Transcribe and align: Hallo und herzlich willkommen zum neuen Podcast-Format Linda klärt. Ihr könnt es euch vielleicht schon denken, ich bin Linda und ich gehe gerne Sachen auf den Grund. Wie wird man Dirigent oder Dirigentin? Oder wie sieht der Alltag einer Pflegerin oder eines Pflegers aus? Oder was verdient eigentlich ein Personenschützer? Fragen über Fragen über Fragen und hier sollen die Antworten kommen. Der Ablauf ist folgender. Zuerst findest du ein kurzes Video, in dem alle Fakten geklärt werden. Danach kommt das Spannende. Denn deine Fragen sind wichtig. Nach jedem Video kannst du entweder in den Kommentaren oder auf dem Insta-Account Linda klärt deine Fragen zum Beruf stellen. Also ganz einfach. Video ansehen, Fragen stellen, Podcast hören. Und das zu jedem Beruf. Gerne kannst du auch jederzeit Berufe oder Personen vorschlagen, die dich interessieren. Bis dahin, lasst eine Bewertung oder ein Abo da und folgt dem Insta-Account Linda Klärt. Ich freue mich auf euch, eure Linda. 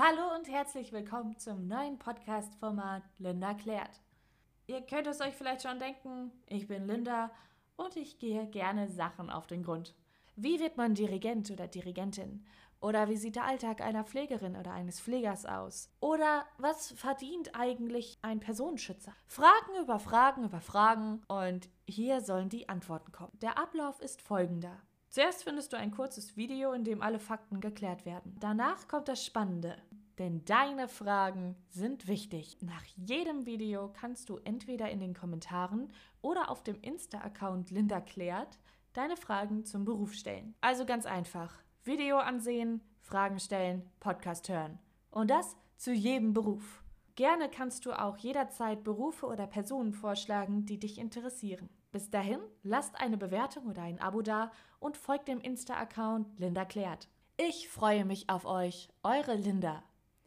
Hallo 0.00 0.32
und 0.36 0.48
herzlich 0.48 0.92
willkommen 0.92 1.36
zum 1.38 1.66
neuen 1.66 1.98
Podcast-Format 1.98 3.02
Linda 3.18 3.52
klärt. 3.54 4.00
Ihr 4.68 4.80
könnt 4.82 5.08
es 5.08 5.20
euch 5.20 5.34
vielleicht 5.34 5.62
schon 5.62 5.80
denken, 5.80 6.30
ich 6.46 6.68
bin 6.68 6.86
Linda 6.86 7.32
und 7.74 7.96
ich 7.96 8.20
gehe 8.20 8.46
gerne 8.46 8.86
Sachen 8.86 9.28
auf 9.28 9.48
den 9.48 9.64
Grund. 9.64 9.96
Wie 10.36 10.60
wird 10.60 10.76
man 10.76 10.94
Dirigent 10.94 11.50
oder 11.50 11.66
Dirigentin? 11.66 12.46
Oder 12.80 13.08
wie 13.08 13.16
sieht 13.16 13.34
der 13.34 13.46
Alltag 13.46 13.80
einer 13.80 14.04
Pflegerin 14.04 14.54
oder 14.54 14.70
eines 14.70 15.00
Pflegers 15.00 15.44
aus? 15.46 15.90
Oder 15.98 16.46
was 16.58 16.92
verdient 16.92 17.56
eigentlich 17.56 18.18
ein 18.22 18.38
Personenschützer? 18.38 19.16
Fragen 19.26 19.82
über 19.82 19.98
Fragen 19.98 20.44
über 20.44 20.60
Fragen 20.60 21.24
und 21.26 21.68
hier 21.88 22.20
sollen 22.20 22.50
die 22.50 22.68
Antworten 22.68 23.10
kommen. 23.10 23.36
Der 23.42 23.58
Ablauf 23.58 24.00
ist 24.00 24.22
folgender. 24.22 24.80
Zuerst 25.10 25.44
findest 25.44 25.72
du 25.72 25.78
ein 25.78 25.90
kurzes 25.90 26.36
Video, 26.36 26.72
in 26.72 26.84
dem 26.84 27.00
alle 27.00 27.18
Fakten 27.18 27.60
geklärt 27.60 28.04
werden. 28.04 28.36
Danach 28.40 28.88
kommt 28.88 29.08
das 29.08 29.24
Spannende. 29.24 29.76
Denn 30.18 30.44
deine 30.44 30.88
Fragen 30.88 31.54
sind 31.68 32.08
wichtig. 32.08 32.58
Nach 32.60 32.84
jedem 32.96 33.46
Video 33.46 33.88
kannst 33.92 34.28
du 34.28 34.38
entweder 34.38 34.90
in 34.90 34.98
den 34.98 35.14
Kommentaren 35.14 35.92
oder 36.22 36.50
auf 36.50 36.64
dem 36.64 36.80
Insta-Account 36.80 37.70
Linda 37.70 38.00
klärt 38.00 38.58
deine 38.94 39.16
Fragen 39.16 39.64
zum 39.64 39.84
Beruf 39.84 40.12
stellen. 40.14 40.54
Also 40.60 40.84
ganz 40.84 41.06
einfach. 41.06 41.54
Video 41.84 42.18
ansehen, 42.18 42.80
Fragen 43.00 43.38
stellen, 43.38 43.88
Podcast 44.00 44.48
hören. 44.48 44.78
Und 45.10 45.30
das 45.30 45.56
zu 45.76 45.92
jedem 45.92 46.34
Beruf. 46.34 46.82
Gerne 47.14 47.48
kannst 47.48 47.86
du 47.86 47.92
auch 47.92 48.16
jederzeit 48.16 48.82
Berufe 48.82 49.26
oder 49.26 49.46
Personen 49.46 49.92
vorschlagen, 49.92 50.66
die 50.66 50.78
dich 50.78 50.98
interessieren. 50.98 51.68
Bis 51.92 52.10
dahin, 52.10 52.40
lasst 52.62 53.00
eine 53.00 53.16
Bewertung 53.16 53.66
oder 53.66 53.82
ein 53.82 54.00
Abo 54.00 54.22
da 54.22 54.50
und 54.80 54.96
folgt 54.96 55.28
dem 55.28 55.40
Insta-Account 55.40 56.38
Linda 56.38 56.64
Klärt. 56.64 57.08
Ich 57.36 57.68
freue 57.68 58.04
mich 58.04 58.28
auf 58.28 58.44
euch, 58.44 58.88
eure 59.02 59.34
Linda. 59.36 59.82